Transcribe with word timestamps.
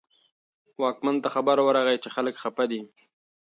واکمن 0.81 1.15
ته 1.23 1.27
خبر 1.35 1.57
ورغی 1.61 1.97
چې 2.03 2.09
خلک 2.15 2.35
خپه 2.43 2.63
دي. 2.71 2.81